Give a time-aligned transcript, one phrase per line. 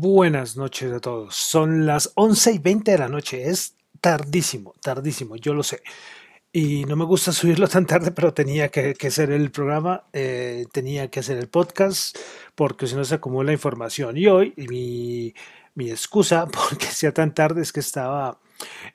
[0.00, 1.34] Buenas noches a todos.
[1.34, 3.48] Son las 11 y 20 de la noche.
[3.48, 5.82] Es tardísimo, tardísimo, yo lo sé.
[6.52, 11.10] Y no me gusta subirlo tan tarde, pero tenía que, hacer el programa, eh, tenía
[11.10, 12.16] que hacer el podcast,
[12.54, 14.16] porque si no se acumula información.
[14.16, 15.34] Y hoy mi,
[15.74, 18.38] mi excusa porque sea tan tarde es que estaba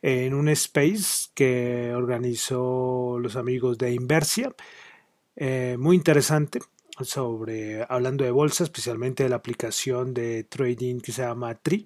[0.02, 4.56] en un space que organizó los amigos de Inversia.
[5.36, 6.62] Eh, muy interesante
[7.02, 11.86] sobre hablando de bolsa, especialmente de la aplicación de trading que se llama Tri.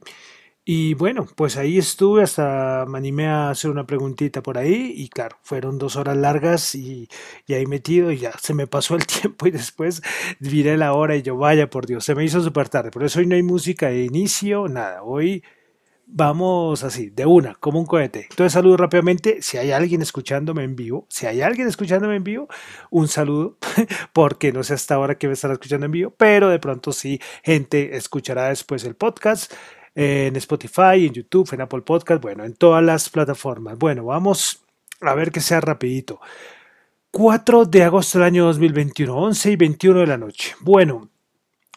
[0.69, 5.07] Y bueno, pues ahí estuve, hasta me animé a hacer una preguntita por ahí y
[5.07, 7.07] claro, fueron dos horas largas y,
[7.45, 10.01] y ahí metido y ya se me pasó el tiempo y después
[10.41, 13.19] viré la hora y yo vaya por Dios, se me hizo súper tarde, por eso
[13.19, 15.41] hoy no hay música de inicio, nada, hoy
[16.09, 18.27] Vamos así, de una, como un cohete.
[18.29, 22.47] Entonces saludo rápidamente, si hay alguien escuchándome en vivo, si hay alguien escuchándome en vivo,
[22.89, 23.57] un saludo,
[24.13, 27.97] porque no sé hasta ahora que estará escuchando en vivo, pero de pronto sí, gente
[27.97, 29.51] escuchará después el podcast
[29.95, 33.77] en Spotify, en YouTube, en Apple Podcast, bueno, en todas las plataformas.
[33.77, 34.63] Bueno, vamos
[35.01, 36.21] a ver que sea rapidito.
[37.11, 40.55] 4 de agosto del año 2021, 11 y 21 de la noche.
[40.61, 41.09] Bueno,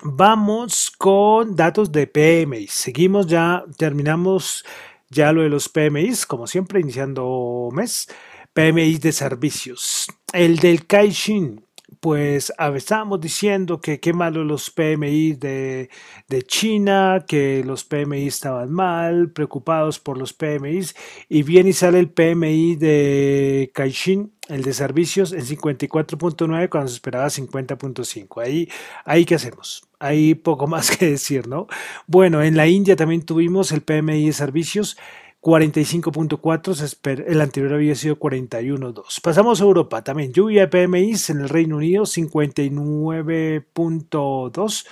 [0.02, 2.68] Vamos con datos de PMI.
[2.68, 4.64] Seguimos ya, terminamos
[5.10, 8.08] ya lo de los PMIs, como siempre, iniciando mes.
[8.54, 10.06] PMI de servicios.
[10.32, 11.64] El del Caixin,
[12.00, 15.90] pues estábamos diciendo que qué malo los PMI de,
[16.28, 20.80] de, China, que los PMI estaban mal, preocupados por los PMI,
[21.28, 26.94] y viene y sale el PMI de Caixin el de servicios en 54.9 cuando se
[26.94, 28.42] esperaba 50.5.
[28.42, 28.68] Ahí,
[29.04, 29.84] ahí qué hacemos.
[29.98, 31.66] Hay poco más que decir, ¿no?
[32.06, 34.96] Bueno, en la India también tuvimos el PMI de servicios
[35.42, 39.22] 45.4, el anterior había sido 41.2.
[39.22, 44.86] Pasamos a Europa también, lluvia de PMI en el Reino Unido 59.2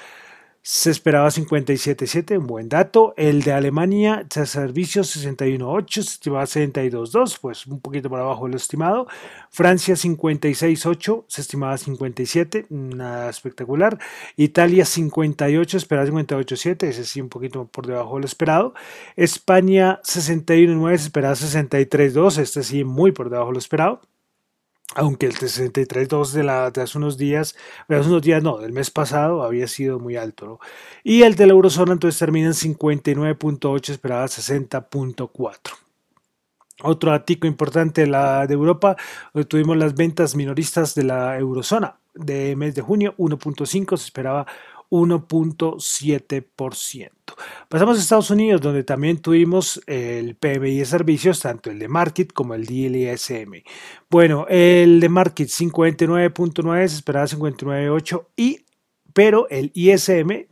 [0.71, 3.15] se esperaba 57.7, un buen dato.
[3.17, 8.57] El de Alemania, servicios 61.8, se estimaba 72.2, pues un poquito por abajo de lo
[8.59, 9.07] estimado.
[9.49, 13.99] Francia 56.8, se estimaba 57, nada espectacular.
[14.37, 18.75] Italia 58, esperaba 58.7, ese sí un poquito por debajo de lo esperado.
[19.17, 24.03] España 61.9, se esperaba 63.2, este sí muy por debajo de lo esperado
[24.95, 27.57] aunque el 63.2 de, la, de hace unos días,
[27.89, 30.61] hace unos días no, del mes pasado había sido muy alto.
[31.05, 35.59] Y el de la eurozona entonces termina en 59.8, esperaba 60.4.
[36.85, 38.97] Otro atico importante la, de Europa,
[39.49, 44.47] tuvimos las ventas minoristas de la eurozona de mes de junio, 1.5, se esperaba
[44.91, 47.11] 1.7%.
[47.69, 52.33] Pasamos a Estados Unidos, donde también tuvimos el PMI de servicios, tanto el de Market
[52.33, 53.63] como el DLSM.
[54.11, 58.65] Bueno, el de Market 59.9, se esperaba 59.8 y
[59.19, 60.47] pero el ISM,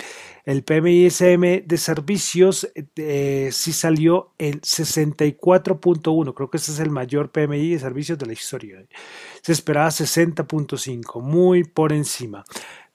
[0.44, 6.34] el PMI ISM de servicios, eh, sí salió en 64.1.
[6.34, 8.84] Creo que ese es el mayor PMI de servicios de la historia.
[9.42, 12.44] Se esperaba 60.5, muy por encima.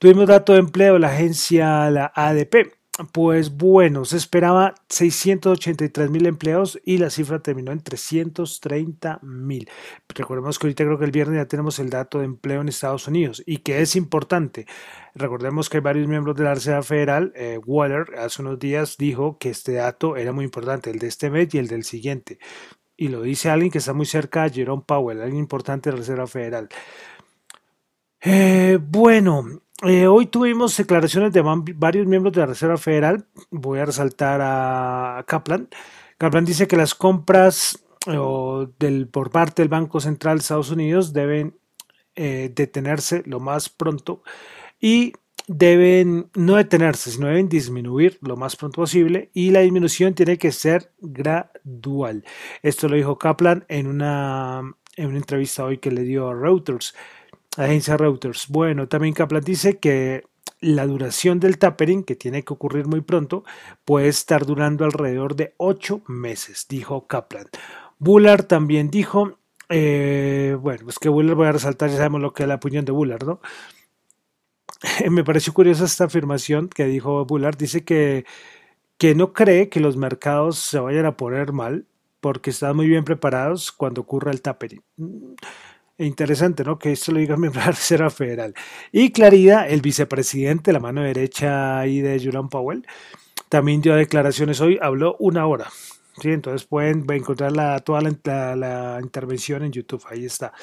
[0.01, 2.73] Tuvimos dato de empleo de la agencia, la ADP.
[3.13, 9.69] Pues bueno, se esperaba 683 mil empleos y la cifra terminó en 330 mil.
[10.09, 13.07] Recordemos que ahorita creo que el viernes ya tenemos el dato de empleo en Estados
[13.07, 14.65] Unidos y que es importante.
[15.13, 17.31] Recordemos que varios miembros de la Reserva Federal.
[17.35, 21.29] Eh, Waller hace unos días dijo que este dato era muy importante, el de este
[21.29, 22.39] mes y el del siguiente.
[22.97, 25.99] Y lo dice alguien que está muy cerca de Jerome Powell, alguien importante de la
[25.99, 26.69] Reserva Federal.
[28.23, 31.41] Eh, bueno, eh, hoy tuvimos declaraciones de
[31.75, 33.25] varios miembros de la Reserva Federal.
[33.49, 35.69] Voy a resaltar a Kaplan.
[36.17, 37.83] Kaplan dice que las compras
[38.79, 41.57] del, por parte del Banco Central de Estados Unidos deben
[42.15, 44.23] eh, detenerse lo más pronto
[44.79, 45.13] y
[45.47, 50.51] deben no detenerse, sino deben disminuir lo más pronto posible y la disminución tiene que
[50.51, 52.23] ser gradual.
[52.61, 54.61] Esto lo dijo Kaplan en una,
[54.95, 56.95] en una entrevista hoy que le dio a Reuters
[57.57, 58.47] agencia Reuters.
[58.47, 60.23] Bueno, también Kaplan dice que
[60.59, 63.43] la duración del tapering, que tiene que ocurrir muy pronto,
[63.83, 67.47] puede estar durando alrededor de ocho meses, dijo Kaplan.
[67.97, 69.37] Bullard también dijo,
[69.69, 72.85] eh, bueno, pues que Bullard voy a resaltar, ya sabemos lo que es la opinión
[72.85, 73.41] de Bullard, ¿no?
[75.09, 78.25] Me pareció curiosa esta afirmación que dijo Bullard, dice que,
[78.97, 81.85] que no cree que los mercados se vayan a poner mal
[82.19, 84.83] porque están muy bien preparados cuando ocurra el tapering.
[85.97, 86.79] E interesante, ¿no?
[86.79, 88.53] Que esto lo diga miembro de la Reserva Federal.
[88.91, 92.85] Y Clarida, el vicepresidente, la mano derecha ahí de Jerome Powell,
[93.49, 95.67] también dio declaraciones hoy, habló una hora.
[96.21, 96.29] ¿sí?
[96.29, 100.53] Entonces pueden encontrar toda la, intervención en YouTube, ahí está.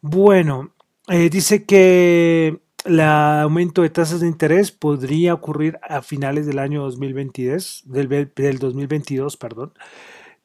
[0.00, 0.72] Bueno,
[1.08, 6.82] eh, dice que el aumento de tasas de interés podría ocurrir a finales del año
[6.82, 9.72] 2022, del, del 2022, perdón.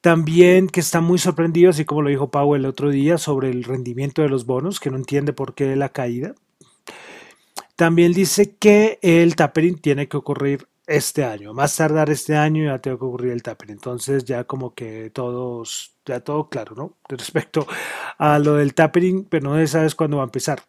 [0.04, 3.64] También que está muy sorprendido, así como lo dijo Pau el otro día, sobre el
[3.64, 6.36] rendimiento de los bonos, que no entiende por qué la caída.
[7.78, 12.80] También dice que el tapering tiene que ocurrir este año, más tardar este año ya
[12.80, 13.76] tengo que ocurrir el tapering.
[13.76, 16.98] Entonces ya como que todos, ya todo claro, ¿no?
[17.08, 17.66] Respecto
[18.18, 20.64] a lo del tapering, pero no sabes cuándo va a empezar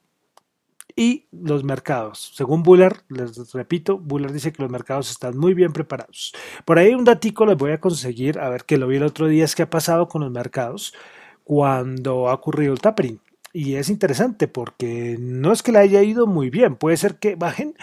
[0.96, 2.32] y los mercados.
[2.34, 6.34] Según Buller, les repito, Buller dice que los mercados están muy bien preparados.
[6.64, 9.26] Por ahí un datico les voy a conseguir, a ver que lo vi el otro
[9.26, 10.94] día, es que ha pasado con los mercados
[11.42, 13.20] cuando ha ocurrido el tapering.
[13.52, 17.36] Y es interesante porque no es que le haya ido muy bien, puede ser que
[17.36, 17.74] bajen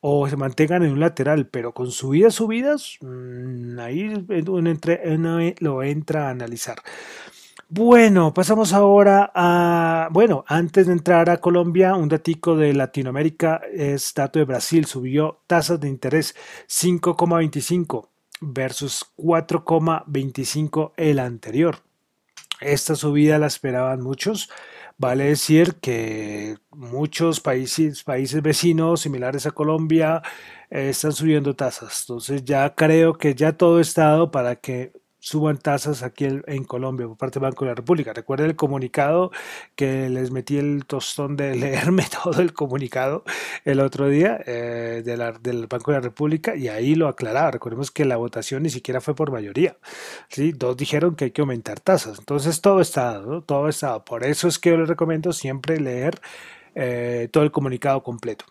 [0.00, 6.28] o se mantengan en un lateral, pero con subidas, subidas, mm, ahí uno lo entra
[6.28, 6.78] a analizar.
[7.68, 14.14] Bueno, pasamos ahora a, bueno, antes de entrar a Colombia, un datico de Latinoamérica es
[14.14, 16.36] dato de Brasil, subió tasas de interés
[16.68, 18.08] 5,25
[18.40, 21.78] versus 4,25 el anterior.
[22.60, 24.48] Esta subida la esperaban muchos.
[24.96, 30.22] Vale decir que muchos países, países vecinos similares a Colombia
[30.70, 32.02] están subiendo tasas.
[32.02, 34.92] Entonces ya creo que ya todo está dado para que
[35.26, 38.12] suban tasas aquí en, Colombia por parte del Banco de la República.
[38.12, 39.32] Recuerden el comunicado
[39.74, 43.24] que les metí el tostón de leerme todo el comunicado
[43.64, 47.50] el otro día eh, del Banco de la República y ahí lo aclaraba.
[47.50, 49.76] Recordemos que la votación ni siquiera fue por mayoría.
[50.28, 50.52] ¿sí?
[50.52, 52.20] Dos dijeron que hay que aumentar tasas.
[52.20, 54.04] Entonces todo está dado, todo está dado.
[54.04, 56.20] Por eso es que yo les recomiendo siempre leer
[56.76, 58.44] eh, todo el comunicado completo.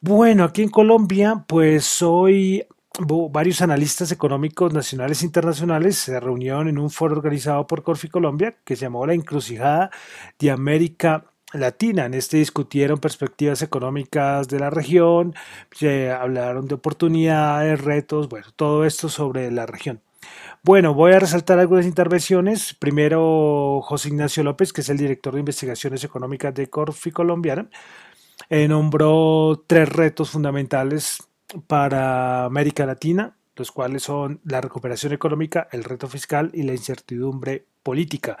[0.00, 2.64] Bueno, aquí en Colombia, pues hoy
[2.98, 8.56] varios analistas económicos nacionales e internacionales se reunieron en un foro organizado por Corfi Colombia
[8.64, 9.90] que se llamó La Encrucijada
[10.38, 12.06] de América Latina.
[12.06, 15.34] En este discutieron perspectivas económicas de la región,
[15.70, 20.00] se hablaron de oportunidades, retos, bueno, todo esto sobre la región.
[20.62, 22.74] Bueno, voy a resaltar algunas intervenciones.
[22.74, 27.68] Primero, José Ignacio López, que es el director de investigaciones económicas de Corfi Colombiana,
[28.50, 31.22] eh, nombró tres retos fundamentales
[31.66, 37.66] para América Latina, los cuales son la recuperación económica, el reto fiscal y la incertidumbre
[37.82, 38.38] política.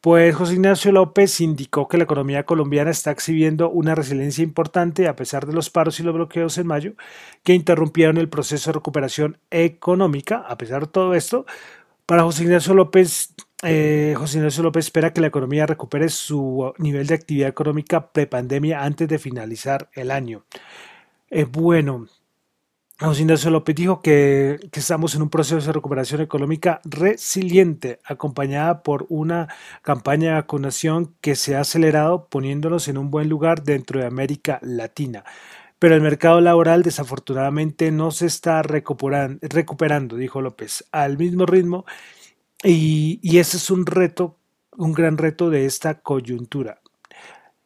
[0.00, 5.16] Pues José Ignacio López indicó que la economía colombiana está exhibiendo una resiliencia importante a
[5.16, 6.92] pesar de los paros y los bloqueos en mayo
[7.42, 10.44] que interrumpieron el proceso de recuperación económica.
[10.48, 11.46] A pesar de todo esto,
[12.06, 13.34] para José Ignacio López,
[13.64, 18.84] eh, José Ignacio López espera que la economía recupere su nivel de actividad económica prepandemia
[18.84, 20.44] antes de finalizar el año.
[21.28, 22.06] Eh, bueno,
[23.00, 29.06] José Ignacio López dijo que, estamos en un proceso de recuperación económica resiliente, acompañada por
[29.08, 29.46] una
[29.82, 34.58] campaña de vacunación que se ha acelerado poniéndonos en un buen lugar dentro de América
[34.62, 35.22] Latina.
[35.78, 41.84] Pero el mercado laboral desafortunadamente no se está recuperando, dijo López, al mismo ritmo
[42.64, 44.38] y, y ese es un reto,
[44.76, 46.80] un gran reto de esta coyuntura.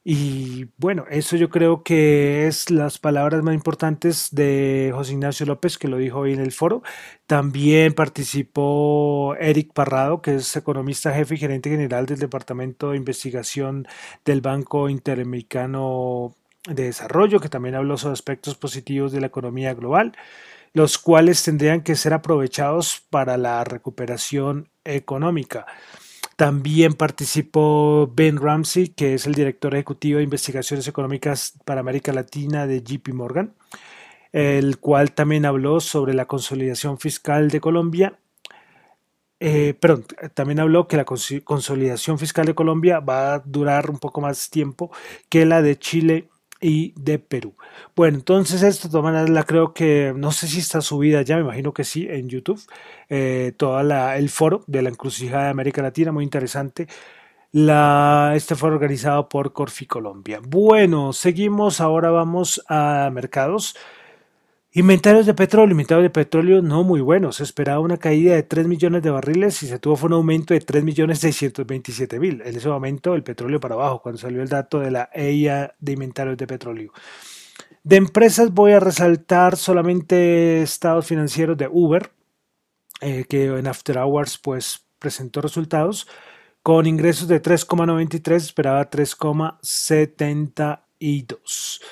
[0.05, 5.79] Y bueno, eso yo creo que es las palabras más importantes de José Ignacio López,
[5.79, 6.83] que lo dijo hoy en el foro.
[7.27, 13.87] También participó Eric Parrado, que es economista jefe y gerente general del Departamento de Investigación
[14.25, 16.35] del Banco Interamericano
[16.69, 20.17] de Desarrollo, que también habló sobre aspectos positivos de la economía global,
[20.73, 25.67] los cuales tendrían que ser aprovechados para la recuperación económica.
[26.37, 32.67] También participó Ben Ramsey, que es el director ejecutivo de investigaciones económicas para América Latina
[32.67, 33.55] de JP Morgan,
[34.33, 38.19] el cual también habló sobre la consolidación fiscal de Colombia.
[39.41, 44.21] Eh, perdón, también habló que la consolidación fiscal de Colombia va a durar un poco
[44.21, 44.93] más tiempo
[45.29, 46.29] que la de Chile
[46.63, 47.55] y de Perú.
[47.95, 51.75] Bueno, entonces esto de la creo que, no sé si está subida ya, me imagino
[51.75, 52.63] que sí, en YouTube,
[53.11, 56.87] eh, todo el foro de la encrucijada de América Latina, muy interesante.
[57.51, 60.41] La, este fue organizado por Corfi Colombia.
[60.43, 63.77] Bueno, seguimos, ahora vamos a mercados.
[64.75, 67.37] Inventarios de petróleo, inventarios de petróleo no muy buenos.
[67.37, 70.61] Se esperaba una caída de 3 millones de barriles y se tuvo un aumento de
[70.61, 72.41] 3 millones 627 mil.
[72.41, 75.93] En ese momento el petróleo para abajo, cuando salió el dato de la EIA de
[75.93, 76.91] inventarios de petróleo.
[77.83, 82.11] De empresas voy a resaltar solamente estados financieros de Uber,
[83.03, 86.09] eh, que en After Hours pues presentó resultados
[86.63, 91.83] con ingresos de 3,93, esperaba 3,72.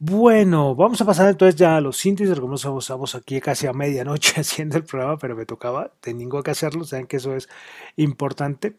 [0.00, 4.34] Bueno, vamos a pasar entonces ya a los índices, como estamos aquí casi a medianoche
[4.40, 7.48] haciendo el programa, pero me tocaba, tengo que hacerlo, saben que eso es
[7.96, 8.76] importante.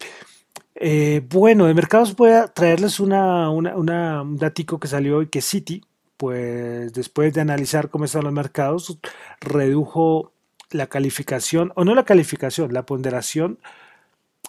[0.75, 5.41] Eh, bueno, de mercados voy a traerles una, una, un datico que salió hoy, que
[5.41, 5.83] Citi,
[6.17, 8.97] pues después de analizar cómo están los mercados,
[9.41, 10.31] redujo
[10.71, 13.59] la calificación, o no la calificación, la ponderación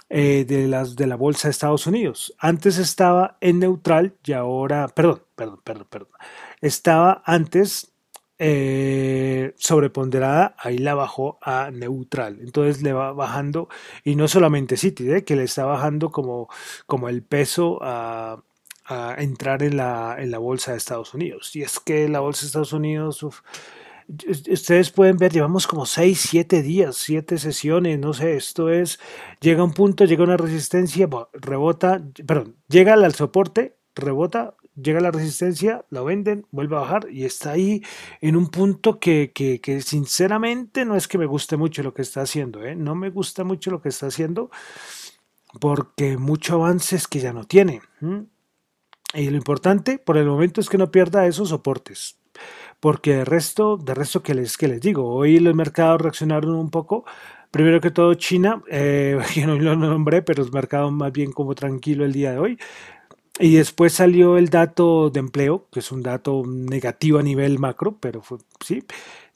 [0.08, 2.34] eh, de, las, de la bolsa de Estados Unidos.
[2.38, 6.08] Antes estaba en neutral y ahora, perdón, perdón, perdón, perdón.
[6.61, 7.90] Estaba antes
[8.43, 12.38] eh, sobreponderada, ahí la bajó a neutral.
[12.40, 13.69] Entonces le va bajando,
[14.02, 15.25] y no solamente City, ¿eh?
[15.25, 16.49] que le está bajando como,
[16.87, 18.43] como el peso a,
[19.19, 21.55] entrar en la, en la bolsa de Estados Unidos.
[21.55, 23.25] Y es que la bolsa de Estados Unidos,
[24.49, 28.99] ustedes pueden ver, llevamos como 6, 7 días, 7 sesiones, no sé, esto es,
[29.40, 35.84] llega un punto, llega una resistencia, rebota, perdón, llega al soporte, rebota, llega la resistencia,
[35.90, 37.82] lo venden, vuelve a bajar y está ahí
[38.20, 42.02] en un punto que, que, que sinceramente no es que me guste mucho lo que
[42.02, 42.75] está haciendo, ¿eh?
[42.75, 44.50] no me gusta mucho lo que está haciendo
[45.58, 47.80] porque mucho avance es que ya no tiene.
[49.14, 52.18] Y lo importante por el momento es que no pierda esos soportes.
[52.78, 56.70] Porque de resto, de resto que les, que les digo, hoy los mercados reaccionaron un
[56.70, 57.04] poco.
[57.50, 61.54] Primero que todo China, eh, que no lo nombré, pero el mercado más bien como
[61.54, 62.58] tranquilo el día de hoy.
[63.40, 67.97] Y después salió el dato de empleo, que es un dato negativo a nivel macro,
[67.99, 68.85] pero fue, sí,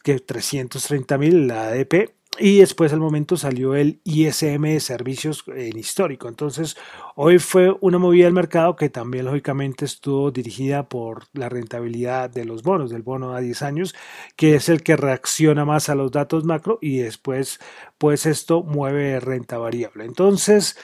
[0.02, 5.78] que 330 mil, la ADP, y después al momento salió el ISM de servicios en
[5.78, 6.28] histórico.
[6.28, 6.76] Entonces,
[7.14, 12.44] hoy fue una movida del mercado que también lógicamente estuvo dirigida por la rentabilidad de
[12.44, 13.94] los bonos, del bono a 10 años,
[14.36, 17.60] que es el que reacciona más a los datos macro y después,
[17.98, 20.04] pues esto mueve renta variable.
[20.04, 20.76] Entonces,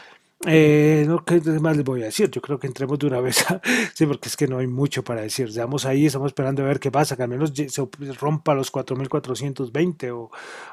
[0.47, 2.31] eh, no, ¿qué más les voy a decir?
[2.31, 3.45] Yo creo que entremos de una vez,
[3.95, 5.49] sí, porque es que no hay mucho para decir.
[5.49, 10.11] Estamos ahí, estamos esperando a ver qué pasa, que al menos se rompa los 4.420
[10.15, 10.31] o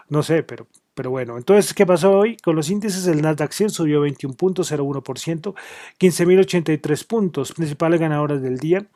[0.07, 1.37] no sé, pero, pero bueno.
[1.37, 2.37] Entonces, ¿qué pasó hoy?
[2.37, 5.53] Con los índices, el Nasdaq 100 subió 21.01%,
[5.99, 7.51] 15.083 puntos.
[7.51, 8.87] Principales ganadoras del día.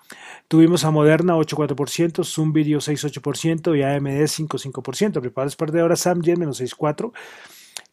[0.47, 5.11] Tuvimos a Moderna 8.4%, Zoom Video 6.8% y AMD 5.5%.
[5.19, 7.11] Principales perdedoras, Samgen menos 6.4%.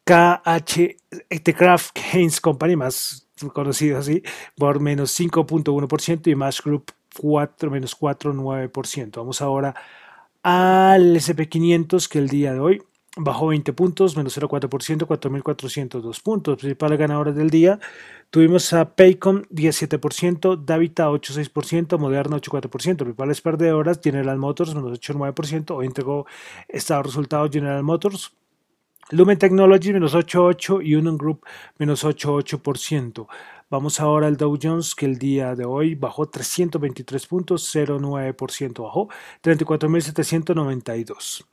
[0.08, 0.96] KH
[1.44, 4.22] The Craft Haynes Company, más conocido así,
[4.56, 9.16] por menos 5.1% y Mash Group 4, menos 4.9%.
[9.18, 9.74] Vamos ahora
[10.42, 12.82] al SP500 que el día de hoy
[13.18, 16.56] bajó 20 puntos, menos 0,4%, 4.402 puntos.
[16.56, 17.78] Principales ganadores del día
[18.30, 22.96] tuvimos a Paycom 17%, Davita 8,6%, Moderna 8,4%.
[22.96, 25.76] Principales perdedoras, General Motors menos 8,9%.
[25.76, 26.24] Hoy entregó
[26.66, 28.32] estados resultados General Motors
[29.10, 31.42] Lumen Technologies menos 8,8 y Union Group
[31.78, 33.26] menos 8,8%.
[33.70, 39.08] Vamos ahora al Dow Jones que el día de hoy bajó 323 puntos, 0,9% bajó,
[39.42, 41.46] 34.792.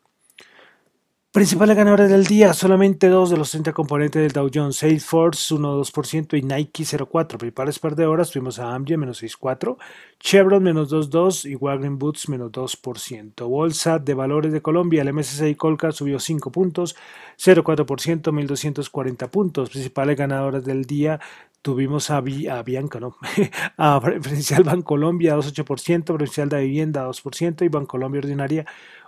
[1.36, 6.38] Principales ganadores del día, solamente dos de los 30 componentes del Dow Jones, Salesforce 1,2%
[6.38, 7.38] y Nike 0,4%.
[7.38, 9.76] Principales perdedoras tuvimos a Amgen menos 6,4%,
[10.18, 13.50] Chevron menos 2,2% y Wagner Boots menos 2%.
[13.50, 16.96] Bolsa de Valores de Colombia, el MSCI Colca subió 5 puntos,
[17.38, 19.70] 0,4%, 1.240 puntos.
[19.72, 21.20] Principales ganadoras del día
[21.62, 23.18] tuvimos a, a Bianca, ¿no?
[23.78, 28.66] a Preferencial Bancolombia 2,8%, Preferencial de Vivienda 2% y Bancolombia Ordinaria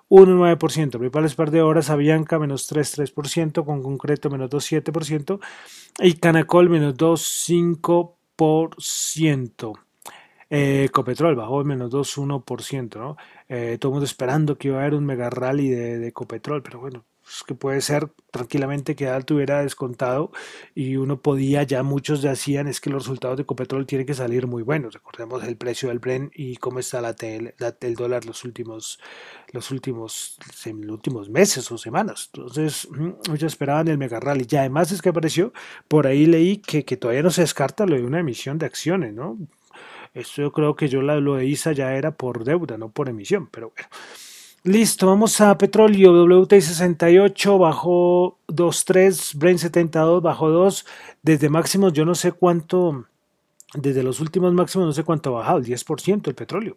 [0.10, 0.92] 1,9%.
[0.92, 5.40] Principales perdedoras, Avianca menos 3,3%, con concreto menos 2,7%
[6.00, 9.74] y Canacol menos 2,5%.
[10.50, 13.18] Eh, Copetrol bajó menos 2,1%, ¿no?
[13.50, 16.64] Eh, todo el mundo esperando que iba a haber un mega rally de, de Copetrol,
[16.64, 20.32] pero bueno, pues, que puede ser tranquilamente que alto hubiera descontado
[20.74, 24.14] y uno podía, ya muchos ya hacían, es que los resultados de Copetrol tienen que
[24.14, 24.94] salir muy buenos.
[24.94, 29.00] Recordemos el precio del Bren y cómo está la, el dólar los últimos,
[29.52, 32.30] los últimos, los últimos meses o semanas.
[32.34, 34.48] Entonces, muchos esperaban el mega rally.
[34.50, 35.52] Y además es que apareció,
[35.90, 39.14] por ahí leí que, que todavía no se descarta lo de una emisión de acciones,
[39.14, 39.38] ¿no?
[40.14, 43.48] Esto yo creo que yo lo de ISA ya era por deuda, no por emisión,
[43.52, 43.90] pero bueno.
[44.68, 46.12] Listo, vamos a petróleo.
[46.12, 50.86] WTI 68 bajó 2.3, Brain 72 bajó 2.
[51.22, 53.06] Desde máximos, yo no sé cuánto,
[53.74, 56.76] desde los últimos máximos, no sé cuánto ha bajado, el 10% el petróleo.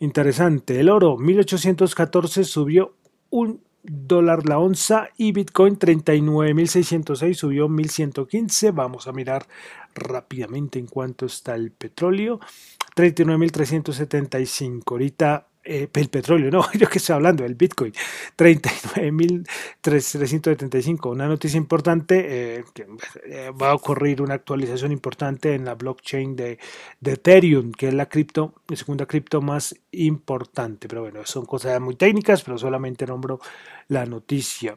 [0.00, 0.80] Interesante.
[0.80, 2.96] El oro 1814 subió
[3.30, 8.74] un dólar la onza y Bitcoin 39.606 subió 1.115.
[8.74, 9.46] Vamos a mirar
[9.94, 12.40] rápidamente en cuánto está el petróleo.
[12.96, 14.82] 39.375.
[14.90, 17.92] Ahorita eh, el petróleo, no, yo que estoy hablando, el Bitcoin,
[18.36, 21.10] 39.375.
[21.10, 22.64] Una noticia importante, eh,
[23.24, 26.58] eh, va a ocurrir una actualización importante en la blockchain de,
[27.00, 30.86] de Ethereum, que es la cripto, la segunda cripto más importante.
[30.88, 33.40] Pero bueno, son cosas muy técnicas, pero solamente nombro
[33.88, 34.76] la noticia.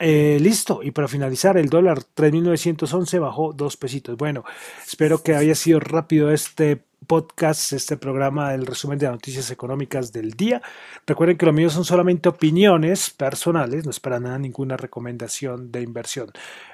[0.00, 4.16] Listo, y para finalizar, el dólar 3.911 bajó dos pesitos.
[4.16, 4.44] Bueno,
[4.86, 10.32] espero que haya sido rápido este podcast, este programa del resumen de noticias económicas del
[10.32, 10.60] día.
[11.06, 15.82] Recuerden que lo mío son solamente opiniones personales, no es para nada ninguna recomendación de
[15.82, 16.30] inversión.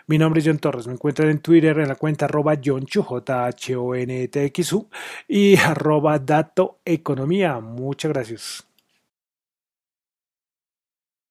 [0.06, 3.76] Mi nombre es John Torres, me encuentran en Twitter en la cuenta arroba J H
[3.76, 4.88] O N T X U
[5.28, 7.60] y arroba Dato Economía.
[7.60, 8.71] Muchas gracias.